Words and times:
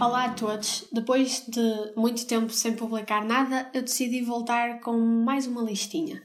Olá 0.00 0.24
a 0.24 0.32
todos! 0.32 0.86
Depois 0.90 1.44
de 1.46 1.92
muito 1.94 2.26
tempo 2.26 2.50
sem 2.50 2.74
publicar 2.74 3.22
nada, 3.22 3.70
eu 3.74 3.82
decidi 3.82 4.22
voltar 4.22 4.80
com 4.80 4.98
mais 4.98 5.46
uma 5.46 5.60
listinha. 5.60 6.22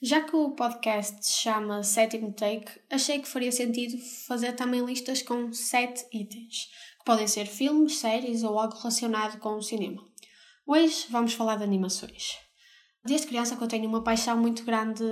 Já 0.00 0.20
que 0.20 0.36
o 0.36 0.52
podcast 0.52 1.26
se 1.26 1.42
chama 1.42 1.82
Sétimo 1.82 2.32
Take, 2.32 2.70
achei 2.88 3.18
que 3.18 3.26
faria 3.26 3.50
sentido 3.50 3.98
fazer 4.28 4.52
também 4.52 4.86
listas 4.86 5.20
com 5.20 5.52
sete 5.52 6.06
itens, 6.12 6.66
que 7.00 7.04
podem 7.04 7.26
ser 7.26 7.46
filmes, 7.46 7.96
séries 7.96 8.44
ou 8.44 8.56
algo 8.56 8.76
relacionado 8.76 9.40
com 9.40 9.56
o 9.56 9.62
cinema. 9.62 10.00
Hoje 10.64 11.06
vamos 11.10 11.32
falar 11.32 11.56
de 11.56 11.64
animações. 11.64 12.38
Desde 13.04 13.26
criança 13.26 13.56
que 13.56 13.64
eu 13.64 13.68
tenho 13.68 13.88
uma 13.88 14.04
paixão 14.04 14.36
muito 14.36 14.64
grande 14.64 15.02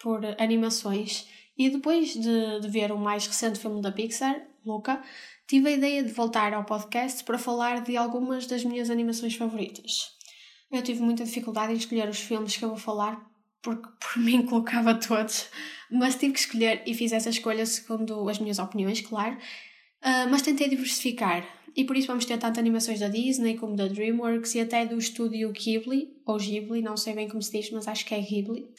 por 0.00 0.20
animações 0.36 1.28
e 1.56 1.70
depois 1.70 2.12
de, 2.14 2.60
de 2.60 2.68
ver 2.68 2.90
o 2.90 2.98
mais 2.98 3.24
recente 3.24 3.60
filme 3.60 3.80
da 3.80 3.92
Pixar, 3.92 4.48
Luca, 4.66 5.02
tive 5.52 5.68
a 5.68 5.72
ideia 5.72 6.02
de 6.02 6.10
voltar 6.10 6.54
ao 6.54 6.64
podcast 6.64 7.22
para 7.24 7.36
falar 7.36 7.82
de 7.82 7.94
algumas 7.94 8.46
das 8.46 8.64
minhas 8.64 8.88
animações 8.88 9.34
favoritas. 9.34 10.08
Eu 10.70 10.80
tive 10.80 11.02
muita 11.02 11.26
dificuldade 11.26 11.74
em 11.74 11.76
escolher 11.76 12.08
os 12.08 12.20
filmes 12.20 12.56
que 12.56 12.64
eu 12.64 12.70
vou 12.70 12.78
falar, 12.78 13.22
porque 13.60 13.86
por 14.00 14.22
mim 14.22 14.46
colocava 14.46 14.94
todos, 14.94 15.50
mas 15.90 16.14
tive 16.14 16.32
que 16.32 16.38
escolher 16.38 16.82
e 16.86 16.94
fiz 16.94 17.12
essa 17.12 17.28
escolha 17.28 17.66
segundo 17.66 18.30
as 18.30 18.38
minhas 18.38 18.58
opiniões, 18.58 19.02
claro. 19.02 19.36
Uh, 20.02 20.30
mas 20.30 20.40
tentei 20.40 20.70
diversificar 20.70 21.46
e 21.76 21.84
por 21.84 21.98
isso 21.98 22.06
vamos 22.06 22.24
ter 22.24 22.38
tanto 22.38 22.58
animações 22.58 22.98
da 22.98 23.08
Disney 23.08 23.58
como 23.58 23.76
da 23.76 23.88
DreamWorks 23.88 24.54
e 24.54 24.60
até 24.60 24.86
do 24.86 24.96
estúdio 24.96 25.52
Ghibli, 25.52 26.16
ou 26.24 26.38
Ghibli, 26.38 26.80
não 26.80 26.96
sei 26.96 27.12
bem 27.12 27.28
como 27.28 27.42
se 27.42 27.52
diz, 27.52 27.70
mas 27.70 27.86
acho 27.86 28.06
que 28.06 28.14
é 28.14 28.20
Ghibli. 28.22 28.70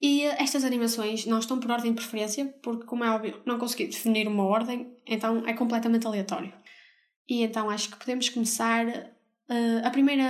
E 0.00 0.24
estas 0.24 0.64
animações 0.64 1.26
não 1.26 1.38
estão 1.38 1.60
por 1.60 1.70
ordem 1.70 1.92
de 1.92 2.00
preferência, 2.00 2.46
porque, 2.62 2.86
como 2.86 3.04
é 3.04 3.10
óbvio, 3.10 3.40
não 3.44 3.58
consegui 3.58 3.86
definir 3.86 4.26
uma 4.26 4.44
ordem, 4.44 4.96
então 5.06 5.46
é 5.46 5.52
completamente 5.52 6.06
aleatório. 6.06 6.52
E 7.28 7.42
então 7.42 7.68
acho 7.68 7.90
que 7.90 7.96
podemos 7.96 8.28
começar. 8.28 8.86
Uh, 8.86 9.84
a 9.84 9.90
primeira 9.90 10.24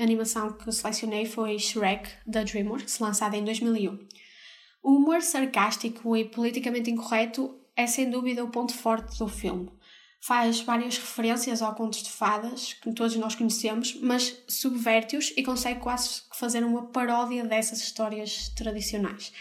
animação 0.00 0.52
que 0.54 0.72
selecionei 0.72 1.26
foi 1.26 1.58
Shrek, 1.58 2.08
da 2.26 2.42
DreamWorks, 2.42 2.98
lançada 2.98 3.36
em 3.36 3.44
2001. 3.44 3.98
O 4.82 4.96
humor 4.96 5.22
sarcástico 5.22 6.16
e 6.16 6.24
politicamente 6.24 6.90
incorreto 6.90 7.60
é 7.76 7.86
sem 7.86 8.10
dúvida 8.10 8.42
o 8.42 8.50
ponto 8.50 8.74
forte 8.74 9.18
do 9.18 9.28
filme 9.28 9.70
faz 10.26 10.62
várias 10.62 10.96
referências 10.96 11.60
ao 11.60 11.74
contos 11.74 12.02
de 12.02 12.10
fadas, 12.10 12.72
que 12.72 12.90
todos 12.94 13.14
nós 13.16 13.34
conhecemos, 13.34 13.94
mas 14.00 14.42
subverte-os 14.48 15.34
e 15.36 15.42
consegue 15.42 15.80
quase 15.80 16.22
fazer 16.32 16.64
uma 16.64 16.86
paródia 16.86 17.44
dessas 17.44 17.82
histórias 17.82 18.48
tradicionais. 18.56 19.34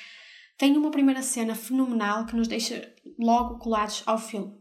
Tem 0.57 0.75
uma 0.75 0.91
primeira 0.91 1.21
cena 1.21 1.55
fenomenal 1.55 2.25
que 2.25 2.35
nos 2.35 2.49
deixa 2.49 2.93
logo 3.17 3.59
colados 3.59 4.03
ao 4.05 4.17
filme. 4.17 4.53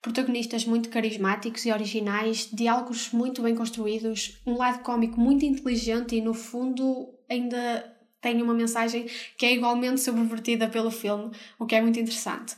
Protagonistas 0.00 0.64
muito 0.64 0.88
carismáticos 0.88 1.66
e 1.66 1.72
originais, 1.72 2.48
diálogos 2.50 3.10
muito 3.12 3.42
bem 3.42 3.54
construídos, 3.54 4.40
um 4.46 4.56
lado 4.56 4.82
cómico 4.82 5.20
muito 5.20 5.44
inteligente 5.44 6.16
e, 6.16 6.22
no 6.22 6.32
fundo, 6.32 7.14
ainda 7.28 7.98
tem 8.18 8.40
uma 8.40 8.54
mensagem 8.54 9.06
que 9.36 9.44
é 9.44 9.52
igualmente 9.52 10.00
subvertida 10.00 10.68
pelo 10.68 10.90
filme, 10.90 11.30
o 11.58 11.66
que 11.66 11.74
é 11.74 11.82
muito 11.82 12.00
interessante. 12.00 12.56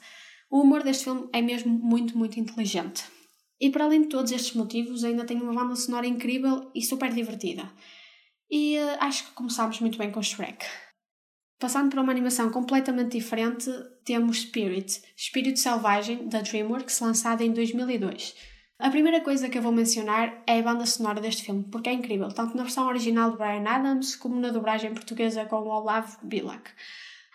O 0.52 0.60
humor 0.60 0.82
deste 0.82 1.04
filme 1.04 1.30
é 1.32 1.40
mesmo 1.40 1.72
muito, 1.72 2.16
muito 2.18 2.38
inteligente. 2.38 3.04
E 3.58 3.70
para 3.70 3.86
além 3.86 4.02
de 4.02 4.08
todos 4.08 4.30
estes 4.32 4.54
motivos, 4.54 5.02
ainda 5.02 5.24
tem 5.24 5.40
uma 5.40 5.54
banda 5.54 5.74
sonora 5.74 6.06
incrível 6.06 6.70
e 6.74 6.82
super 6.82 7.10
divertida. 7.10 7.72
E 8.50 8.76
uh, 8.76 8.98
acho 9.00 9.24
que 9.24 9.32
começámos 9.32 9.80
muito 9.80 9.96
bem 9.96 10.12
com 10.12 10.22
Shrek. 10.22 10.66
Passando 11.58 11.88
para 11.88 12.02
uma 12.02 12.12
animação 12.12 12.50
completamente 12.50 13.16
diferente, 13.16 13.70
temos 14.04 14.42
Spirit, 14.42 15.00
Espírito 15.16 15.58
Selvagem, 15.58 16.28
da 16.28 16.42
DreamWorks, 16.42 17.00
lançada 17.00 17.42
em 17.42 17.52
2002. 17.54 18.34
A 18.78 18.90
primeira 18.90 19.22
coisa 19.22 19.48
que 19.48 19.56
eu 19.56 19.62
vou 19.62 19.72
mencionar 19.72 20.42
é 20.46 20.58
a 20.58 20.62
banda 20.62 20.84
sonora 20.84 21.22
deste 21.22 21.44
filme, 21.44 21.64
porque 21.72 21.88
é 21.88 21.94
incrível, 21.94 22.28
tanto 22.28 22.54
na 22.54 22.64
versão 22.64 22.86
original 22.88 23.30
de 23.30 23.38
Brian 23.38 23.64
Adams 23.66 24.16
como 24.16 24.38
na 24.38 24.50
dobragem 24.50 24.92
portuguesa 24.92 25.46
com 25.46 25.56
o 25.56 25.68
Olavo 25.68 26.18
Bilac. 26.22 26.70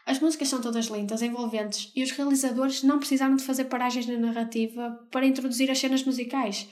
As 0.07 0.22
músicas 0.22 0.47
são 0.47 0.62
todas 0.62 0.88
lentas, 0.88 1.22
envolventes, 1.22 1.91
e 1.94 2.01
os 2.01 2.12
realizadores 2.12 2.81
não 2.81 2.97
precisaram 2.97 3.35
de 3.35 3.44
fazer 3.44 3.66
paragens 3.66 4.07
na 4.07 4.18
narrativa 4.18 5.06
para 5.12 5.25
introduzir 5.25 5.69
as 5.69 5.79
cenas 5.79 6.01
musicais. 6.01 6.66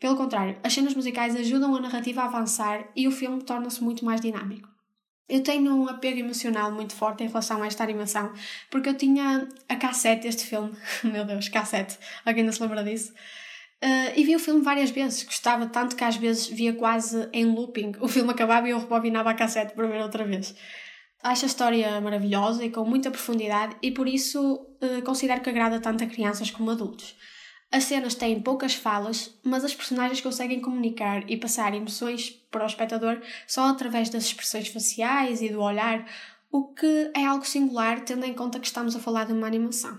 Pelo 0.00 0.16
contrário, 0.16 0.56
as 0.64 0.72
cenas 0.72 0.94
musicais 0.94 1.36
ajudam 1.36 1.76
a 1.76 1.80
narrativa 1.80 2.22
a 2.22 2.24
avançar 2.24 2.88
e 2.96 3.06
o 3.06 3.12
filme 3.12 3.42
torna-se 3.42 3.84
muito 3.84 4.06
mais 4.06 4.22
dinâmico. 4.22 4.70
Eu 5.28 5.42
tenho 5.42 5.70
um 5.76 5.86
apego 5.86 6.20
emocional 6.20 6.72
muito 6.72 6.94
forte 6.94 7.22
em 7.22 7.26
relação 7.26 7.62
a 7.62 7.66
esta 7.66 7.84
animação, 7.84 8.32
porque 8.70 8.88
eu 8.88 8.94
tinha 8.94 9.46
a 9.68 9.76
cassete 9.76 10.22
deste 10.22 10.46
filme. 10.46 10.72
Meu 11.04 11.26
Deus, 11.26 11.50
cassete. 11.50 11.98
Alguém 12.24 12.42
não 12.42 12.52
se 12.52 12.62
lembra 12.62 12.82
disso? 12.82 13.12
Uh, 13.84 14.16
e 14.16 14.24
vi 14.24 14.34
o 14.34 14.40
filme 14.40 14.62
várias 14.62 14.88
vezes. 14.88 15.24
Gostava 15.24 15.66
tanto 15.66 15.94
que 15.94 16.04
às 16.04 16.16
vezes 16.16 16.46
via 16.46 16.72
quase 16.72 17.28
em 17.34 17.44
looping. 17.44 17.92
O 18.00 18.08
filme 18.08 18.30
acabava 18.30 18.66
e 18.66 18.70
eu 18.70 18.78
rebobinava 18.78 19.28
a 19.28 19.34
cassete 19.34 19.74
para 19.74 19.86
ver 19.86 20.00
outra 20.00 20.24
vez. 20.24 20.54
Acho 21.22 21.44
a 21.44 21.48
história 21.48 22.00
maravilhosa 22.00 22.64
e 22.64 22.70
com 22.70 22.84
muita 22.84 23.10
profundidade 23.10 23.76
e 23.82 23.90
por 23.90 24.06
isso 24.06 24.66
eh, 24.80 25.00
considero 25.00 25.40
que 25.40 25.50
agrada 25.50 25.80
tanto 25.80 26.04
a 26.04 26.06
crianças 26.06 26.50
como 26.50 26.70
adultos. 26.70 27.16
As 27.70 27.84
cenas 27.84 28.14
têm 28.14 28.40
poucas 28.40 28.74
falas, 28.74 29.38
mas 29.44 29.64
as 29.64 29.74
personagens 29.74 30.20
conseguem 30.20 30.60
comunicar 30.60 31.28
e 31.28 31.36
passar 31.36 31.74
emoções 31.74 32.30
para 32.50 32.64
o 32.64 32.66
espectador 32.66 33.20
só 33.46 33.68
através 33.68 34.08
das 34.08 34.24
expressões 34.24 34.68
faciais 34.68 35.42
e 35.42 35.50
do 35.50 35.60
olhar, 35.60 36.06
o 36.50 36.72
que 36.72 37.10
é 37.14 37.26
algo 37.26 37.46
singular 37.46 38.00
tendo 38.04 38.24
em 38.24 38.32
conta 38.32 38.58
que 38.58 38.66
estamos 38.66 38.96
a 38.96 39.00
falar 39.00 39.24
de 39.26 39.34
uma 39.34 39.46
animação. 39.46 39.98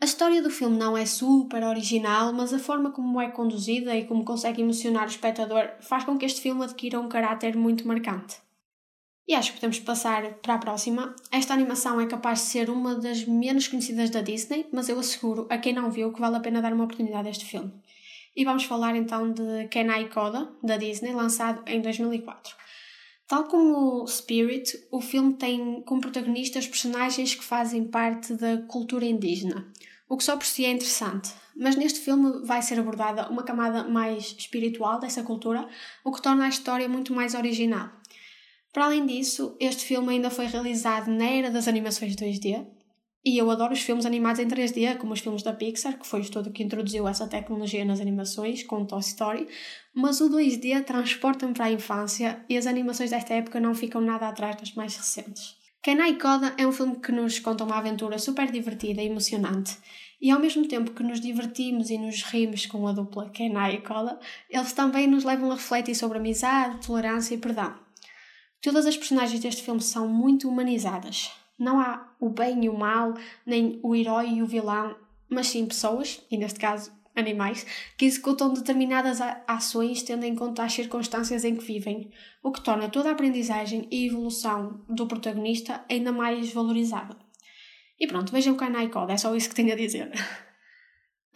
A 0.00 0.04
história 0.04 0.40
do 0.40 0.50
filme 0.50 0.78
não 0.78 0.96
é 0.96 1.04
super 1.04 1.64
original, 1.64 2.32
mas 2.32 2.54
a 2.54 2.58
forma 2.60 2.92
como 2.92 3.20
é 3.20 3.28
conduzida 3.28 3.96
e 3.96 4.06
como 4.06 4.24
consegue 4.24 4.62
emocionar 4.62 5.04
o 5.04 5.10
espectador 5.10 5.70
faz 5.80 6.04
com 6.04 6.16
que 6.16 6.24
este 6.24 6.40
filme 6.40 6.62
adquira 6.62 7.00
um 7.00 7.08
caráter 7.08 7.56
muito 7.56 7.88
marcante. 7.88 8.36
E 9.28 9.34
acho 9.34 9.50
que 9.50 9.58
podemos 9.58 9.78
passar 9.78 10.22
para 10.36 10.54
a 10.54 10.58
próxima. 10.58 11.14
Esta 11.30 11.52
animação 11.52 12.00
é 12.00 12.06
capaz 12.06 12.38
de 12.38 12.44
ser 12.46 12.70
uma 12.70 12.94
das 12.94 13.26
menos 13.26 13.68
conhecidas 13.68 14.08
da 14.08 14.22
Disney, 14.22 14.66
mas 14.72 14.88
eu 14.88 14.98
asseguro 14.98 15.46
a 15.50 15.58
quem 15.58 15.74
não 15.74 15.90
viu 15.90 16.10
que 16.10 16.18
vale 16.18 16.36
a 16.36 16.40
pena 16.40 16.62
dar 16.62 16.72
uma 16.72 16.84
oportunidade 16.84 17.28
a 17.28 17.30
este 17.30 17.44
filme. 17.44 17.70
E 18.34 18.42
vamos 18.42 18.64
falar 18.64 18.96
então 18.96 19.30
de 19.30 19.68
Kenai 19.68 20.08
Koda, 20.08 20.50
da 20.62 20.78
Disney, 20.78 21.12
lançado 21.12 21.62
em 21.66 21.82
2004. 21.82 22.56
Tal 23.26 23.44
como 23.44 24.06
Spirit, 24.06 24.86
o 24.90 25.02
filme 25.02 25.34
tem 25.34 25.82
como 25.82 26.00
protagonistas 26.00 26.66
personagens 26.66 27.34
que 27.34 27.44
fazem 27.44 27.84
parte 27.84 28.32
da 28.32 28.62
cultura 28.62 29.04
indígena, 29.04 29.70
o 30.08 30.16
que 30.16 30.24
só 30.24 30.38
por 30.38 30.46
si 30.46 30.64
é 30.64 30.70
interessante. 30.70 31.34
Mas 31.54 31.76
neste 31.76 32.00
filme 32.00 32.46
vai 32.46 32.62
ser 32.62 32.80
abordada 32.80 33.28
uma 33.28 33.42
camada 33.42 33.84
mais 33.84 34.34
espiritual 34.38 34.98
dessa 34.98 35.22
cultura, 35.22 35.68
o 36.02 36.12
que 36.12 36.22
torna 36.22 36.46
a 36.46 36.48
história 36.48 36.88
muito 36.88 37.12
mais 37.12 37.34
original. 37.34 37.90
Para 38.78 38.86
além 38.86 39.06
disso, 39.06 39.56
este 39.58 39.84
filme 39.84 40.12
ainda 40.12 40.30
foi 40.30 40.46
realizado 40.46 41.10
na 41.10 41.24
era 41.24 41.50
das 41.50 41.66
animações 41.66 42.14
2D, 42.14 42.64
e 43.24 43.36
eu 43.36 43.50
adoro 43.50 43.72
os 43.72 43.80
filmes 43.80 44.06
animados 44.06 44.40
em 44.40 44.46
3D, 44.46 44.98
como 44.98 45.14
os 45.14 45.18
filmes 45.18 45.42
da 45.42 45.52
Pixar, 45.52 45.98
que 45.98 46.06
foi 46.06 46.20
o 46.20 46.22
estudo 46.22 46.52
que 46.52 46.62
introduziu 46.62 47.08
essa 47.08 47.26
tecnologia 47.26 47.84
nas 47.84 48.00
animações, 48.00 48.62
com 48.62 48.84
Toy 48.84 49.00
Story, 49.00 49.48
mas 49.92 50.20
o 50.20 50.30
2D 50.30 50.84
transporta-me 50.84 51.54
para 51.54 51.64
a 51.64 51.72
infância 51.72 52.44
e 52.48 52.56
as 52.56 52.68
animações 52.68 53.10
desta 53.10 53.34
época 53.34 53.58
não 53.58 53.74
ficam 53.74 54.00
nada 54.00 54.28
atrás 54.28 54.54
das 54.54 54.72
mais 54.74 54.94
recentes. 54.96 55.56
Kenai 55.82 56.14
Koda 56.14 56.54
é 56.56 56.64
um 56.64 56.70
filme 56.70 57.00
que 57.00 57.10
nos 57.10 57.40
conta 57.40 57.64
uma 57.64 57.78
aventura 57.78 58.16
super 58.16 58.48
divertida 58.48 59.02
e 59.02 59.06
emocionante, 59.06 59.76
e 60.22 60.30
ao 60.30 60.38
mesmo 60.38 60.68
tempo 60.68 60.92
que 60.92 61.02
nos 61.02 61.20
divertimos 61.20 61.90
e 61.90 61.98
nos 61.98 62.22
rimos 62.22 62.66
com 62.66 62.86
a 62.86 62.92
dupla 62.92 63.28
Kenai 63.30 63.74
e 63.74 63.78
Koda, 63.78 64.20
eles 64.48 64.72
também 64.72 65.08
nos 65.08 65.24
levam 65.24 65.50
a 65.50 65.56
refletir 65.56 65.96
sobre 65.96 66.18
amizade, 66.18 66.86
tolerância 66.86 67.34
e 67.34 67.38
perdão. 67.38 67.87
Todas 68.60 68.86
as 68.86 68.96
personagens 68.96 69.40
deste 69.40 69.62
filme 69.62 69.80
são 69.80 70.08
muito 70.08 70.48
humanizadas. 70.48 71.30
Não 71.58 71.78
há 71.78 72.14
o 72.20 72.28
bem 72.28 72.64
e 72.64 72.68
o 72.68 72.76
mal, 72.76 73.14
nem 73.46 73.78
o 73.82 73.94
herói 73.94 74.34
e 74.34 74.42
o 74.42 74.46
vilão, 74.46 74.96
mas 75.28 75.48
sim 75.48 75.66
pessoas, 75.66 76.24
e 76.30 76.36
neste 76.36 76.58
caso 76.58 76.92
animais, 77.14 77.66
que 77.96 78.04
executam 78.04 78.52
determinadas 78.52 79.20
ações 79.46 80.02
tendo 80.02 80.24
em 80.24 80.34
conta 80.34 80.62
as 80.62 80.72
circunstâncias 80.72 81.44
em 81.44 81.56
que 81.56 81.64
vivem, 81.64 82.10
o 82.42 82.52
que 82.52 82.60
torna 82.60 82.88
toda 82.88 83.08
a 83.08 83.12
aprendizagem 83.12 83.88
e 83.90 84.06
evolução 84.06 84.84
do 84.88 85.06
protagonista 85.06 85.84
ainda 85.90 86.12
mais 86.12 86.52
valorizável. 86.52 87.16
E 87.98 88.06
pronto, 88.06 88.32
vejam 88.32 88.54
o 88.54 88.56
Kanai 88.56 88.88
Code, 88.88 89.12
é 89.12 89.16
só 89.16 89.34
isso 89.34 89.48
que 89.48 89.56
tenho 89.56 89.72
a 89.72 89.76
dizer. 89.76 90.08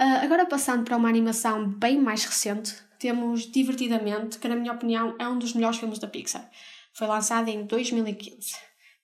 Uh, 0.01 0.23
agora 0.23 0.47
passando 0.47 0.85
para 0.85 0.97
uma 0.97 1.09
animação 1.09 1.69
bem 1.69 2.01
mais 2.01 2.25
recente, 2.25 2.75
temos 2.99 3.51
Divertidamente, 3.51 4.39
que 4.39 4.47
na 4.47 4.55
minha 4.55 4.73
opinião 4.73 5.17
é 5.19 5.27
um 5.27 5.37
dos 5.37 5.55
melhores 5.55 5.79
filmes 5.79 5.99
da 5.99 6.07
Pixar. 6.07 6.49
Foi 6.93 7.07
lançada 7.07 7.51
em 7.51 7.65
2015. 7.65 8.53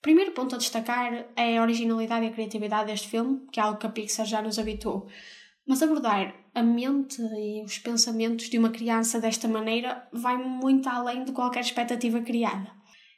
Primeiro 0.01 0.31
ponto 0.31 0.55
a 0.55 0.57
destacar 0.57 1.25
é 1.35 1.57
a 1.57 1.61
originalidade 1.61 2.25
e 2.25 2.29
a 2.29 2.31
criatividade 2.31 2.87
deste 2.87 3.09
filme, 3.09 3.41
que 3.51 3.59
é 3.59 3.63
algo 3.63 3.77
que 3.77 3.85
a 3.85 3.89
Pixar 3.89 4.25
já 4.25 4.41
nos 4.41 4.57
habituou. 4.57 5.07
Mas 5.67 5.83
abordar 5.83 6.33
a 6.55 6.63
mente 6.63 7.21
e 7.21 7.63
os 7.63 7.77
pensamentos 7.77 8.49
de 8.49 8.57
uma 8.57 8.69
criança 8.69 9.19
desta 9.19 9.47
maneira 9.47 10.07
vai 10.11 10.37
muito 10.37 10.87
além 10.87 11.23
de 11.23 11.31
qualquer 11.31 11.61
expectativa 11.61 12.21
criada. 12.21 12.71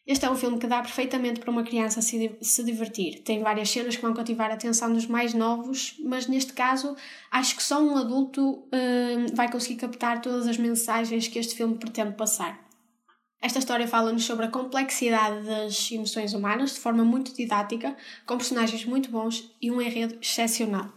Este 0.06 0.26
é 0.26 0.32
um 0.32 0.36
filme 0.36 0.58
que 0.58 0.66
dá 0.66 0.82
perfeitamente 0.82 1.40
para 1.40 1.52
uma 1.52 1.64
criança 1.64 2.02
se, 2.02 2.36
se 2.42 2.64
divertir. 2.64 3.22
Tem 3.24 3.42
várias 3.42 3.70
cenas 3.70 3.96
que 3.96 4.02
vão 4.02 4.14
cativar 4.14 4.50
a 4.50 4.56
atenção 4.56 4.92
dos 4.92 5.06
mais 5.06 5.34
novos, 5.34 5.96
mas 6.04 6.28
neste 6.28 6.54
caso 6.54 6.96
acho 7.30 7.56
que 7.56 7.64
só 7.64 7.82
um 7.82 7.96
adulto 7.96 8.42
uh, 8.44 9.36
vai 9.36 9.50
conseguir 9.52 9.76
captar 9.76 10.20
todas 10.20 10.48
as 10.48 10.58
mensagens 10.58 11.28
que 11.28 11.38
este 11.38 11.56
filme 11.56 11.76
pretende 11.76 12.16
passar. 12.16 12.71
Esta 13.42 13.58
história 13.58 13.88
fala-nos 13.88 14.24
sobre 14.24 14.46
a 14.46 14.50
complexidade 14.50 15.46
das 15.48 15.92
emoções 15.92 16.34
humanas 16.34 16.76
de 16.76 16.80
forma 16.80 17.04
muito 17.04 17.34
didática, 17.36 17.98
com 18.26 18.38
personagens 18.38 18.86
muito 18.86 19.10
bons 19.10 19.52
e 19.60 19.72
um 19.72 19.82
enredo 19.82 20.16
excepcional. 20.22 20.94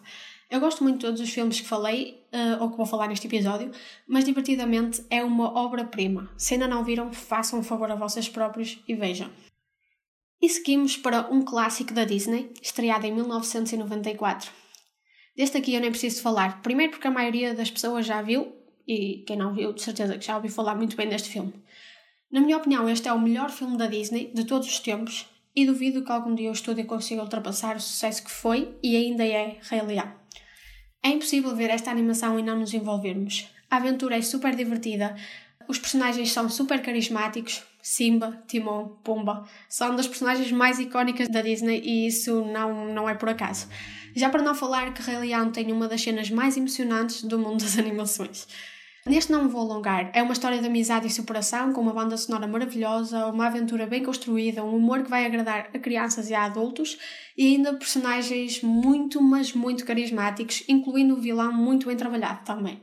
Eu 0.50 0.61
gosto 0.61 0.85
muito 0.85 0.99
de 0.99 1.06
todos 1.06 1.20
os 1.23 1.31
filmes 1.31 1.58
que 1.58 1.67
falei, 1.67 2.23
uh, 2.32 2.62
ou 2.62 2.70
que 2.70 2.76
vou 2.76 2.85
falar 2.85 3.08
neste 3.08 3.26
episódio, 3.26 3.70
mas 4.06 4.25
divertidamente 4.25 5.02
é 5.08 5.25
uma 5.25 5.58
obra-prima. 5.58 6.31
Se 6.37 6.52
ainda 6.52 6.69
não 6.69 6.85
viram, 6.85 7.11
façam 7.12 7.61
um 7.61 7.62
favor 7.62 7.91
a 7.91 7.96
vocês 7.96 8.29
próprios 8.29 8.79
e 8.87 8.94
vejam. 8.94 9.31
E 10.40 10.49
seguimos 10.49 10.99
para 10.99 11.32
um 11.32 11.43
clássico 11.43 11.94
da 11.94 12.05
Disney, 12.05 12.52
estreado 12.61 13.06
em 13.06 13.12
1994. 13.14 14.52
Deste 15.35 15.56
aqui 15.56 15.75
eu 15.75 15.81
nem 15.81 15.90
preciso 15.90 16.20
falar, 16.20 16.61
primeiro 16.61 16.93
porque 16.93 17.08
a 17.08 17.11
maioria 17.11 17.55
das 17.55 17.70
pessoas 17.70 18.05
já 18.05 18.20
viu, 18.20 18.55
e 18.87 19.25
quem 19.26 19.37
não 19.38 19.55
viu, 19.55 19.73
de 19.73 19.81
certeza 19.81 20.19
que 20.19 20.26
já 20.26 20.37
ouviu 20.37 20.50
falar 20.50 20.75
muito 20.75 20.94
bem 20.94 21.08
deste 21.08 21.31
filme. 21.31 21.55
Na 22.34 22.40
minha 22.40 22.56
opinião, 22.56 22.88
este 22.88 23.06
é 23.06 23.12
o 23.12 23.20
melhor 23.20 23.48
filme 23.48 23.76
da 23.76 23.86
Disney 23.86 24.32
de 24.34 24.44
todos 24.44 24.66
os 24.66 24.81
tempos 24.81 25.25
e 25.54 25.64
duvido 25.64 26.02
que 26.02 26.10
algum 26.10 26.34
dia 26.34 26.50
o 26.50 26.52
estúdio 26.52 26.84
consiga 26.84 27.22
ultrapassar 27.22 27.76
o 27.76 27.81
sucesso 27.81 28.25
que 28.25 28.31
foi 28.32 28.76
e 28.82 28.96
ainda 28.96 29.25
é 29.25 29.58
Rei 29.62 29.81
Leão. 29.82 30.12
É 31.00 31.10
impossível 31.10 31.54
ver 31.54 31.70
esta 31.70 31.92
animação 31.92 32.36
e 32.36 32.42
não 32.42 32.58
nos 32.58 32.75
envolvermos. 32.75 33.46
A 33.70 33.76
aventura 33.76 34.16
é 34.16 34.20
super 34.20 34.56
divertida, 34.56 35.14
os 35.69 35.78
personagens 35.78 36.32
são 36.32 36.48
super 36.48 36.82
carismáticos. 36.82 37.62
Simba, 37.81 38.42
Timon, 38.48 38.88
Pumba 39.04 39.46
são 39.69 39.94
das 39.94 40.08
personagens 40.08 40.50
mais 40.50 40.80
icónicas 40.80 41.28
da 41.28 41.40
Disney 41.40 41.82
e 41.84 42.08
isso 42.08 42.44
não, 42.46 42.92
não 42.92 43.08
é 43.08 43.14
por 43.14 43.28
acaso. 43.28 43.69
Já 44.12 44.28
para 44.28 44.42
não 44.42 44.56
falar 44.56 44.92
que 44.92 45.02
Rei 45.02 45.19
Leão 45.19 45.52
tem 45.52 45.70
uma 45.70 45.87
das 45.87 46.02
cenas 46.02 46.28
mais 46.30 46.56
emocionantes 46.56 47.22
do 47.22 47.38
mundo 47.38 47.62
das 47.62 47.78
animações. 47.78 48.48
Neste 49.06 49.30
não 49.30 49.44
me 49.44 49.50
vou 49.50 49.60
alongar, 49.60 50.10
é 50.14 50.22
uma 50.22 50.32
história 50.32 50.58
de 50.58 50.66
amizade 50.66 51.06
e 51.06 51.10
superação, 51.10 51.74
com 51.74 51.82
uma 51.82 51.92
banda 51.92 52.16
sonora 52.16 52.46
maravilhosa, 52.46 53.26
uma 53.26 53.48
aventura 53.48 53.86
bem 53.86 54.02
construída, 54.02 54.64
um 54.64 54.74
humor 54.74 55.02
que 55.02 55.10
vai 55.10 55.26
agradar 55.26 55.68
a 55.74 55.78
crianças 55.78 56.30
e 56.30 56.34
a 56.34 56.44
adultos 56.44 56.98
e 57.36 57.48
ainda 57.48 57.74
personagens 57.74 58.62
muito, 58.62 59.20
mas 59.20 59.52
muito 59.52 59.84
carismáticos, 59.84 60.64
incluindo 60.66 61.12
o 61.12 61.20
vilão 61.20 61.52
muito 61.52 61.86
bem 61.86 61.98
trabalhado 61.98 62.46
também. 62.46 62.82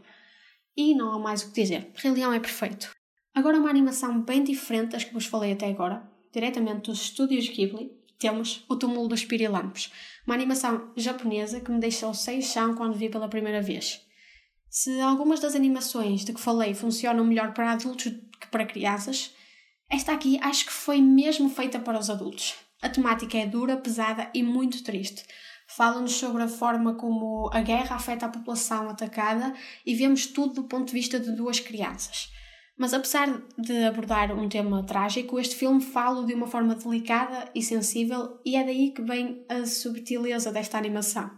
E 0.77 0.93
não 0.93 1.11
há 1.11 1.17
mais 1.17 1.41
o 1.41 1.47
que 1.47 1.59
dizer, 1.59 1.91
Rei 1.95 2.11
Leão 2.11 2.31
é 2.31 2.39
perfeito. 2.39 2.91
Agora 3.33 3.57
uma 3.57 3.71
animação 3.71 4.21
bem 4.21 4.43
diferente 4.43 4.91
das 4.91 5.03
que 5.03 5.13
vos 5.13 5.25
falei 5.25 5.53
até 5.53 5.71
agora, 5.71 6.07
diretamente 6.31 6.91
dos 6.91 7.01
estúdios 7.01 7.49
Ghibli, 7.49 7.89
temos 8.19 8.63
O 8.69 8.75
Túmulo 8.75 9.07
dos 9.07 9.25
Pirilampos, 9.25 9.91
uma 10.27 10.35
animação 10.35 10.91
japonesa 10.95 11.59
que 11.59 11.71
me 11.71 11.79
deixou 11.79 12.13
sem 12.13 12.43
chão 12.43 12.75
quando 12.75 12.93
vi 12.93 13.09
pela 13.09 13.27
primeira 13.27 13.59
vez. 13.59 14.05
Se 14.73 15.01
algumas 15.01 15.41
das 15.41 15.53
animações 15.53 16.23
de 16.23 16.31
que 16.31 16.39
falei 16.39 16.73
funcionam 16.73 17.25
melhor 17.25 17.53
para 17.53 17.73
adultos 17.73 18.05
que 18.05 18.47
para 18.49 18.65
crianças, 18.65 19.35
esta 19.89 20.13
aqui 20.13 20.39
acho 20.41 20.65
que 20.65 20.71
foi 20.71 21.01
mesmo 21.01 21.49
feita 21.49 21.77
para 21.77 21.99
os 21.99 22.09
adultos. 22.09 22.55
A 22.81 22.87
temática 22.87 23.37
é 23.37 23.45
dura, 23.45 23.75
pesada 23.75 24.31
e 24.33 24.41
muito 24.41 24.81
triste. 24.81 25.25
Fala-nos 25.67 26.13
sobre 26.13 26.43
a 26.43 26.47
forma 26.47 26.95
como 26.95 27.49
a 27.51 27.59
guerra 27.59 27.97
afeta 27.97 28.27
a 28.27 28.29
população 28.29 28.89
atacada 28.89 29.53
e 29.85 29.93
vemos 29.93 30.27
tudo 30.27 30.53
do 30.53 30.63
ponto 30.63 30.87
de 30.87 30.93
vista 30.93 31.19
de 31.19 31.33
duas 31.33 31.59
crianças. 31.59 32.29
Mas 32.77 32.93
apesar 32.93 33.27
de 33.57 33.83
abordar 33.83 34.31
um 34.31 34.47
tema 34.47 34.85
trágico, 34.85 35.37
este 35.37 35.55
filme 35.57 35.81
fala 35.81 36.25
de 36.25 36.33
uma 36.33 36.47
forma 36.47 36.75
delicada 36.75 37.51
e 37.53 37.61
sensível 37.61 38.39
e 38.45 38.55
é 38.55 38.63
daí 38.63 38.93
que 38.93 39.01
vem 39.01 39.45
a 39.49 39.65
subtileza 39.65 40.49
desta 40.49 40.77
animação. 40.77 41.29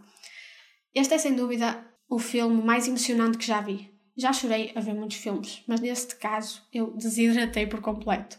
Este 0.94 1.14
é 1.14 1.18
sem 1.18 1.34
dúvida 1.34 1.93
o 2.08 2.18
filme 2.18 2.62
mais 2.62 2.86
emocionante 2.86 3.38
que 3.38 3.46
já 3.46 3.60
vi. 3.60 3.92
Já 4.16 4.32
chorei 4.32 4.72
a 4.74 4.80
ver 4.80 4.94
muitos 4.94 5.16
filmes, 5.16 5.62
mas 5.66 5.80
neste 5.80 6.16
caso 6.16 6.62
eu 6.72 6.96
desidratei 6.96 7.66
por 7.66 7.80
completo. 7.80 8.38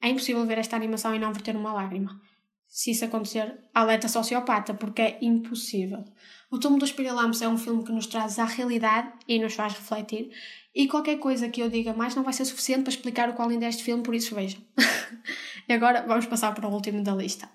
É 0.00 0.08
impossível 0.08 0.46
ver 0.46 0.58
esta 0.58 0.76
animação 0.76 1.14
e 1.14 1.18
não 1.18 1.32
verter 1.32 1.56
uma 1.56 1.72
lágrima. 1.72 2.20
Se 2.68 2.90
isso 2.90 3.04
acontecer, 3.04 3.58
alerta 3.74 4.08
sociopata, 4.08 4.74
porque 4.74 5.02
é 5.02 5.18
impossível. 5.22 6.04
O 6.50 6.58
Túmulo 6.58 6.80
dos 6.80 6.92
Pirilampos 6.92 7.42
é 7.42 7.48
um 7.48 7.58
filme 7.58 7.82
que 7.82 7.92
nos 7.92 8.06
traz 8.06 8.38
à 8.38 8.44
realidade 8.44 9.12
e 9.26 9.38
nos 9.38 9.54
faz 9.54 9.72
refletir, 9.72 10.30
e 10.74 10.86
qualquer 10.86 11.18
coisa 11.18 11.48
que 11.48 11.60
eu 11.60 11.68
diga 11.68 11.92
mais 11.92 12.14
não 12.14 12.22
vai 12.22 12.32
ser 12.32 12.44
suficiente 12.44 12.82
para 12.82 12.90
explicar 12.90 13.28
o 13.28 13.34
qual 13.34 13.48
ainda 13.48 13.64
é 13.64 13.68
este 13.68 13.82
filme, 13.82 14.02
por 14.02 14.14
isso 14.14 14.34
vejam. 14.34 14.60
e 15.68 15.72
agora 15.72 16.04
vamos 16.06 16.26
passar 16.26 16.54
para 16.54 16.68
o 16.68 16.72
último 16.72 17.02
da 17.02 17.14
lista. 17.14 17.48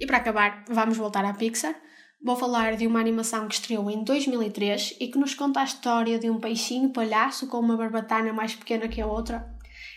E 0.00 0.06
para 0.06 0.16
acabar, 0.16 0.64
vamos 0.68 0.96
voltar 0.96 1.24
à 1.24 1.32
Pixar. 1.34 1.80
Vou 2.24 2.36
falar 2.36 2.76
de 2.76 2.86
uma 2.86 3.00
animação 3.00 3.48
que 3.48 3.54
estreou 3.54 3.90
em 3.90 4.04
2003 4.04 4.94
e 5.00 5.08
que 5.08 5.18
nos 5.18 5.34
conta 5.34 5.58
a 5.58 5.64
história 5.64 6.20
de 6.20 6.30
um 6.30 6.38
peixinho 6.38 6.90
palhaço 6.90 7.48
com 7.48 7.58
uma 7.58 7.76
barbatana 7.76 8.32
mais 8.32 8.54
pequena 8.54 8.86
que 8.86 9.00
a 9.00 9.06
outra. 9.08 9.52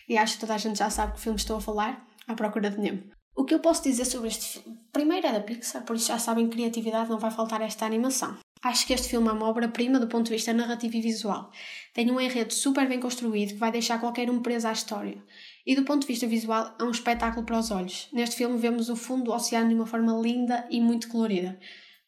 E 0.10 0.18
acho 0.18 0.34
que 0.34 0.40
toda 0.40 0.56
a 0.56 0.58
gente 0.58 0.80
já 0.80 0.90
sabe 0.90 1.14
que 1.14 1.20
filme 1.20 1.38
estou 1.38 1.58
a 1.58 1.62
falar, 1.62 2.04
À 2.28 2.34
Procura 2.34 2.72
de 2.72 2.80
Nemo. 2.80 3.04
O 3.36 3.46
que 3.46 3.54
eu 3.54 3.60
posso 3.60 3.84
dizer 3.84 4.06
sobre 4.06 4.30
este 4.30 4.58
filme? 4.60 4.80
Primeiro 4.92 5.28
é 5.28 5.34
da 5.34 5.40
Pixar, 5.40 5.84
por 5.84 5.96
isso 5.96 6.08
já 6.08 6.18
sabem 6.18 6.50
que 6.50 6.56
criatividade 6.56 7.12
não 7.12 7.20
vai 7.20 7.30
faltar 7.30 7.62
a 7.62 7.66
esta 7.66 7.86
animação. 7.86 8.36
Acho 8.64 8.88
que 8.88 8.94
este 8.94 9.08
filme 9.08 9.28
é 9.28 9.32
uma 9.32 9.48
obra-prima 9.48 10.00
do 10.00 10.08
ponto 10.08 10.26
de 10.26 10.32
vista 10.32 10.52
narrativo 10.52 10.96
e 10.96 11.02
visual. 11.02 11.52
Tem 11.94 12.10
um 12.10 12.20
enredo 12.20 12.52
super 12.52 12.90
bem 12.90 13.00
construído 13.00 13.50
que 13.50 13.60
vai 13.60 13.72
deixar 13.72 14.00
qualquer 14.00 14.32
um 14.32 14.42
preso 14.42 14.68
à 14.68 14.72
história. 14.72 15.24
E 15.64 15.76
do 15.76 15.84
ponto 15.84 16.02
de 16.02 16.08
vista 16.08 16.26
visual, 16.26 16.74
é 16.80 16.84
um 16.84 16.90
espetáculo 16.90 17.46
para 17.46 17.60
os 17.60 17.70
olhos. 17.70 18.08
Neste 18.12 18.36
filme 18.36 18.58
vemos 18.58 18.90
o 18.90 18.96
fundo 18.96 19.26
do 19.26 19.32
oceano 19.32 19.70
de 19.70 19.76
uma 19.76 19.86
forma 19.86 20.12
linda 20.14 20.66
e 20.72 20.82
muito 20.82 21.08
colorida. 21.08 21.60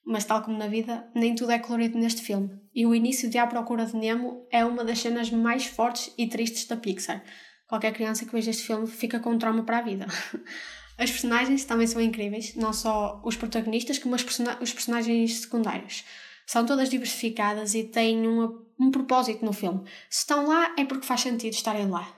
Mas, 0.10 0.24
tal 0.24 0.42
como 0.42 0.58
na 0.58 0.68
vida, 0.68 1.06
nem 1.14 1.36
tudo 1.36 1.52
é 1.52 1.60
colorido 1.60 1.98
neste 2.00 2.22
filme. 2.22 2.50
E 2.74 2.86
o 2.86 2.96
início 2.96 3.30
de 3.30 3.38
À 3.38 3.46
Procura 3.46 3.86
de 3.86 3.94
Nemo 3.98 4.48
é 4.50 4.64
uma 4.64 4.86
das 4.86 5.00
cenas 5.00 5.30
mais 5.30 5.66
fortes 5.66 6.14
e 6.18 6.28
tristes 6.28 6.66
da 6.66 6.78
Pixar. 6.78 7.22
Qualquer 7.68 7.92
criança 7.92 8.26
que 8.26 8.32
veja 8.32 8.50
este 8.50 8.64
filme 8.64 8.88
fica 8.88 9.20
com 9.20 9.32
um 9.32 9.38
trauma 9.38 9.64
para 9.64 9.80
a 9.80 9.82
vida. 9.82 10.08
As 10.98 11.12
personagens 11.12 11.66
também 11.66 11.86
são 11.86 12.02
incríveis, 12.02 12.56
não 12.56 12.72
só 12.72 13.22
os 13.24 13.36
protagonistas, 13.36 14.00
como 14.00 14.16
os 14.16 14.74
personagens 14.74 15.42
secundários. 15.42 16.06
São 16.48 16.66
todas 16.66 16.90
diversificadas 16.90 17.76
e 17.76 17.84
têm 17.84 18.26
uma, 18.26 18.52
um 18.80 18.90
propósito 18.90 19.46
no 19.46 19.52
filme. 19.52 19.84
Se 20.10 20.22
estão 20.22 20.48
lá, 20.48 20.74
é 20.78 20.86
porque 20.86 21.06
faz 21.06 21.22
sentido 21.22 21.54
estarem 21.54 21.90
lá. 21.90 22.10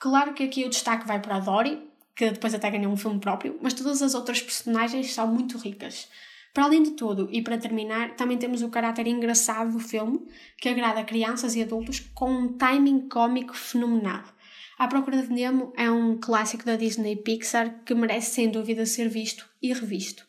Claro 0.00 0.34
que 0.34 0.42
aqui 0.42 0.64
o 0.64 0.68
destaque 0.68 1.06
vai 1.06 1.22
para 1.22 1.36
a 1.36 1.40
Dory, 1.40 1.88
que 2.16 2.32
depois 2.32 2.52
até 2.52 2.68
ganhou 2.68 2.92
um 2.92 2.96
filme 2.96 3.20
próprio, 3.20 3.56
mas 3.62 3.72
todas 3.72 4.02
as 4.02 4.14
outras 4.14 4.42
personagens 4.42 5.14
são 5.14 5.28
muito 5.28 5.56
ricas. 5.56 6.08
Para 6.52 6.64
além 6.64 6.82
de 6.82 6.92
tudo, 6.92 7.28
e 7.30 7.42
para 7.42 7.58
terminar, 7.58 8.16
também 8.16 8.38
temos 8.38 8.62
o 8.62 8.70
caráter 8.70 9.06
engraçado 9.06 9.72
do 9.72 9.78
filme, 9.78 10.26
que 10.56 10.68
agrada 10.68 11.04
crianças 11.04 11.54
e 11.54 11.62
adultos 11.62 12.00
com 12.14 12.30
um 12.30 12.52
timing 12.56 13.08
cómico 13.08 13.54
fenomenal. 13.54 14.24
A 14.78 14.86
Procura 14.86 15.22
de 15.22 15.32
Nemo 15.32 15.72
é 15.76 15.90
um 15.90 16.16
clássico 16.16 16.64
da 16.64 16.76
Disney 16.76 17.16
Pixar 17.16 17.82
que 17.84 17.94
merece 17.94 18.30
sem 18.30 18.50
dúvida 18.50 18.86
ser 18.86 19.08
visto 19.08 19.48
e 19.60 19.72
revisto. 19.72 20.26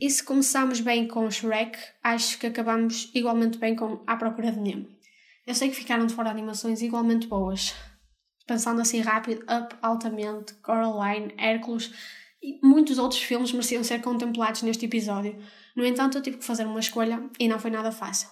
E 0.00 0.10
se 0.10 0.22
começamos 0.22 0.80
bem 0.80 1.06
com 1.08 1.30
Shrek, 1.30 1.78
acho 2.02 2.38
que 2.38 2.46
acabamos 2.46 3.10
igualmente 3.14 3.58
bem 3.58 3.74
com 3.74 4.02
A 4.06 4.16
Procura 4.16 4.52
de 4.52 4.60
Nemo. 4.60 4.88
Eu 5.46 5.54
sei 5.54 5.68
que 5.68 5.76
ficaram 5.76 6.06
de 6.06 6.12
fora 6.12 6.28
animações 6.28 6.82
igualmente 6.82 7.28
boas. 7.28 7.74
Pensando 8.46 8.80
assim 8.80 9.00
rápido, 9.00 9.42
Up 9.42 9.74
altamente, 9.80 10.54
Coraline, 10.54 11.32
Hércules 11.38 11.92
e 12.46 12.60
muitos 12.64 12.96
outros 12.96 13.20
filmes 13.20 13.50
mereciam 13.50 13.82
ser 13.82 14.00
contemplados 14.00 14.62
neste 14.62 14.86
episódio. 14.86 15.36
No 15.74 15.84
entanto, 15.84 16.16
eu 16.16 16.22
tive 16.22 16.36
que 16.36 16.44
fazer 16.44 16.64
uma 16.64 16.78
escolha 16.78 17.28
e 17.40 17.48
não 17.48 17.58
foi 17.58 17.72
nada 17.72 17.90
fácil. 17.90 18.28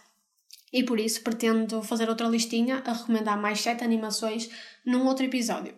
E 0.72 0.84
por 0.84 1.00
isso 1.00 1.22
pretendo 1.22 1.82
fazer 1.82 2.08
outra 2.08 2.28
listinha 2.28 2.80
a 2.86 2.92
recomendar 2.92 3.40
mais 3.40 3.60
7 3.60 3.82
animações 3.82 4.48
num 4.86 5.04
outro 5.04 5.24
episódio. 5.24 5.74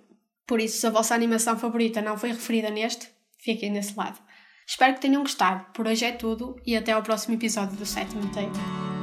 Por 0.46 0.60
isso, 0.60 0.78
se 0.78 0.86
a 0.86 0.90
vossa 0.90 1.14
animação 1.14 1.58
favorita 1.58 2.02
não 2.02 2.18
foi 2.18 2.28
referida 2.28 2.68
neste, 2.68 3.08
fiquem 3.38 3.72
desse 3.72 3.96
lado. 3.96 4.20
Espero 4.66 4.94
que 4.94 5.00
tenham 5.00 5.22
gostado. 5.22 5.64
Por 5.72 5.86
hoje 5.86 6.04
é 6.04 6.12
tudo 6.12 6.56
e 6.66 6.76
até 6.76 6.92
ao 6.92 7.02
próximo 7.02 7.34
episódio 7.34 7.76
do 7.76 7.86
sétimo 7.86 8.30
take. 8.32 8.95